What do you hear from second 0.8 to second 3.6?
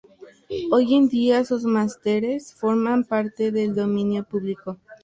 en día sus másteres forman parte